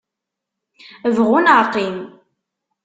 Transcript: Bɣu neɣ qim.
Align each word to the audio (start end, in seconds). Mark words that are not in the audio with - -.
Bɣu 1.15 1.37
neɣ 1.41 1.59
qim. 1.73 1.97